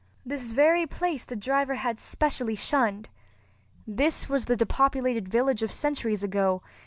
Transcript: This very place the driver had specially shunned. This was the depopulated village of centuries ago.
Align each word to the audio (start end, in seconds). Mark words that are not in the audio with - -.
This 0.25 0.51
very 0.53 0.87
place 0.87 1.25
the 1.25 1.35
driver 1.35 1.75
had 1.75 1.99
specially 1.99 2.55
shunned. 2.55 3.07
This 3.85 4.27
was 4.27 4.45
the 4.45 4.55
depopulated 4.57 5.27
village 5.29 5.61
of 5.61 5.71
centuries 5.71 6.23
ago. 6.23 6.63